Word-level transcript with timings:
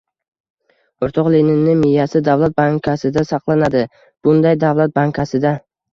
—O’rtoq 1.07 1.27
Leninni 1.35 1.75
miyasi... 1.83 2.21
Davlat 2.29 2.57
Bankasida 2.61 3.25
saqlanadi, 3.33 3.85
shunday, 4.01 4.59
Davlat 4.65 4.97
Bankasida. 5.01 5.53